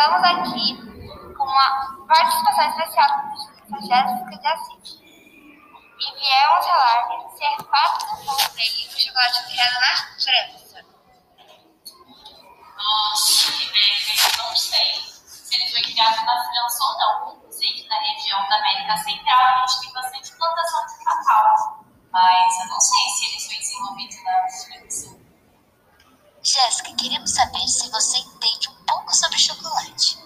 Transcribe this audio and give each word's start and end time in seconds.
aqui 0.00 0.76
com 1.36 1.44
uma 1.44 2.06
participação 2.06 2.70
especial 2.70 3.08
da 3.68 3.80
Jéssica 3.80 4.38
de 4.38 4.46
Assis. 4.46 5.00
E 6.00 6.18
viemos 6.18 6.66
falar 6.66 7.28
se 7.36 7.44
é 7.44 7.56
fato 7.62 8.06
ou 8.26 8.38
fake 8.38 8.88
o 8.88 8.98
chocolate 8.98 9.44
criado 9.44 9.74
na 9.74 9.96
França. 10.18 10.84
Nossa, 12.76 13.52
Rebeca, 13.52 14.38
eu 14.38 14.42
não 14.42 14.56
sei 14.56 15.02
se 15.26 15.54
ele 15.54 15.70
foi 15.70 15.82
criado 15.82 16.24
na 16.24 16.44
França 16.44 16.84
ou 16.84 16.98
não. 16.98 17.50
Sei 17.50 17.68
que 17.74 17.86
na 17.86 17.96
região 17.96 18.48
da 18.48 18.56
América 18.56 18.96
Central 18.96 19.40
a 19.40 19.66
gente 19.66 19.80
tem 19.80 19.92
bastante 19.92 20.32
plantação 20.32 20.86
de 20.86 21.04
cacau, 21.04 21.84
mas 22.10 22.60
eu 22.60 22.68
não 22.68 22.80
sei 22.80 23.08
se 23.10 23.26
ele 23.26 23.40
foi 23.40 23.56
desenvolvido 23.56 24.24
na 24.24 24.48
França. 24.48 25.20
Jéssica, 26.42 26.96
queremos 26.96 27.30
saber 27.34 27.68
se 27.68 27.90
você 27.90 28.16
entende 28.16 28.59
sobre 29.12 29.38
chocolate. 29.38 30.18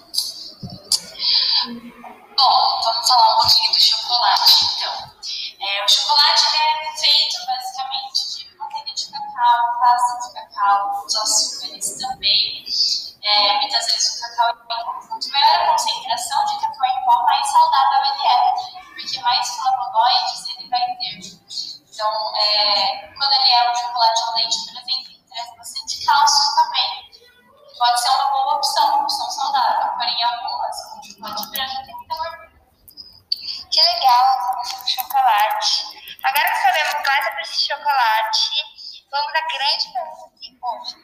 Bom, 2.37 2.81
vamos 2.83 3.07
falar 3.07 3.35
um 3.35 3.41
pouquinho 3.41 3.73
do 3.73 3.79
chocolate, 3.79 4.65
então. 4.65 5.15
É, 5.59 5.83
o 5.83 5.89
chocolate 5.89 6.43
é 6.57 6.97
feito 6.97 7.45
basicamente 7.47 8.37
de 8.37 8.57
manteiga 8.57 8.93
de 8.93 9.11
cacau, 9.11 9.79
pasta 9.79 10.27
de 10.27 10.33
cacau, 10.33 11.03
os 11.05 11.15
açúcares 11.15 11.97
também. 11.97 12.65
É, 13.23 13.59
muitas 13.59 13.85
vezes 13.87 14.17
o 14.17 14.21
cacau, 14.21 14.53
quanto 15.07 15.31
maior 15.31 15.55
a 15.55 15.71
concentração 15.71 16.45
de 16.45 16.59
cacau 16.59 16.85
em 16.85 17.05
pó, 17.05 17.23
mais 17.23 17.47
saudável 17.49 18.13
ele 18.13 18.27
é, 18.27 18.53
porque 18.93 19.19
mais 19.21 19.49
flavonoides 19.55 20.47
ele 20.49 20.69
vai 20.69 20.85
ter. 20.97 21.19
Então, 21.89 22.35
é, 22.37 23.07
quando 23.17 23.31
ele 23.31 23.49
é 23.49 23.71
um 23.71 23.75
chocolate 23.75 24.23
ao 24.23 24.35
leite, 24.35 24.57
por 24.65 24.81
exemplo, 24.81 25.11
ele 25.11 25.23
traz 25.29 25.57
bastante 25.57 26.05
cálcio 26.05 26.55
também. 26.55 27.05
Pode 27.77 28.01
ser 28.01 28.09
uma 28.09 28.34
saudável, 30.05 30.15
porém 30.15 30.23
algumas, 30.23 30.83
como 30.83 31.03
chocolate 31.03 31.49
branco, 31.49 32.07
gordura. 32.07 32.51
Que 33.71 33.81
legal, 33.81 34.65
sobre 34.65 34.91
chocolate. 34.91 36.17
Agora 36.23 36.51
que 36.51 36.61
sabemos 36.61 37.07
mais 37.07 37.25
sobre 37.25 37.41
esse 37.41 37.67
chocolate, 37.67 38.49
vamos 39.11 39.33
à 39.35 39.41
grande 39.41 39.93
pergunta 39.93 40.39
de 40.39 40.57
hoje. 40.61 40.95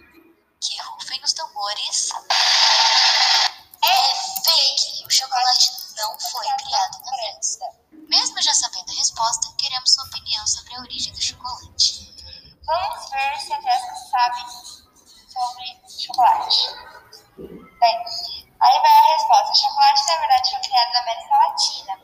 Que 0.60 0.82
rufem 0.84 1.22
os 1.24 1.34
tambores. 1.34 2.12
É 3.84 4.42
fake! 4.44 5.06
O 5.06 5.10
chocolate 5.10 5.72
não 5.98 6.20
foi 6.20 6.46
criado 6.46 7.00
na 7.00 7.12
França. 7.12 7.66
Mesmo 8.10 8.42
já 8.42 8.54
sabendo 8.54 8.92
a 8.92 8.96
resposta, 8.96 9.54
queremos 9.58 9.94
sua 9.94 10.06
opinião 10.06 10.46
sobre 10.48 10.76
a 10.76 10.80
origem 10.82 11.14
do 11.14 11.22
chocolate. 11.22 12.12
Vamos 12.64 13.10
ver 13.10 13.40
se 13.40 13.54
a 13.54 13.62
Jéssica 13.62 13.96
sabe 13.96 14.52
sobre 15.28 15.82
chocolate. 15.90 16.92
Bem, 17.38 18.06
aí 18.62 18.80
vai 18.80 18.92
a 18.92 19.14
resposta. 19.14 19.56
Chocolate, 19.56 20.08
na 20.08 20.18
verdade, 20.18 20.52
foi 20.52 20.60
criado 20.62 20.94
na 20.94 21.00
América 21.00 21.36
Latina, 21.38 22.00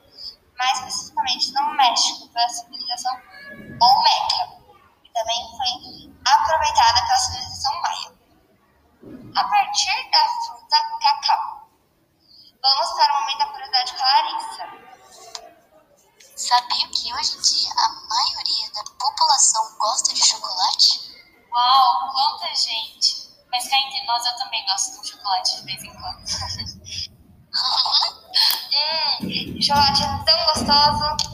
mais 0.58 0.80
especificamente 0.80 1.54
no 1.54 1.74
México, 1.76 2.28
pela 2.30 2.50
civilização 2.50 3.22
Olmeca. 3.82 4.58
E 5.04 5.10
também 5.14 5.58
foi 5.58 6.14
aproveitada 6.26 7.02
pela 7.06 7.18
civilização 7.18 7.82
Maia. 7.82 8.18
A 9.36 9.44
partir 9.48 10.12
da 10.12 10.30
fruta 10.46 10.78
cacau. 11.00 11.70
Vamos 12.62 12.92
para 12.94 13.14
o 13.14 13.20
momento 13.22 13.38
da 13.38 13.46
curiosidade 13.46 13.94
com 13.94 14.04
a 14.04 14.08
Larissa. 14.08 14.88
Sabia 16.36 16.88
que 16.90 17.14
hoje 17.14 17.38
em 17.38 17.42
dia 17.42 17.72
a 17.72 17.90
maioria 18.08 18.72
da 18.74 18.84
população 19.00 19.78
gosta 19.78 20.14
de 20.14 20.26
chocolate? 20.26 21.16
Uau, 21.52 22.12
quanta 22.12 22.54
gente! 22.54 23.37
Mas 23.58 23.70
cá 23.70 23.80
entre 23.80 24.06
nós 24.06 24.24
eu 24.24 24.36
também 24.38 24.64
gosto 24.66 24.92
de 24.94 25.00
um 25.00 25.04
chocolate 25.04 25.58
de 25.58 25.64
vez 25.64 25.84
em 25.84 25.92
quando. 25.94 26.22
Hum, 29.20 29.60
chocolate 29.60 30.04
é 30.04 30.24
tão 30.26 30.46
gostoso. 30.46 31.27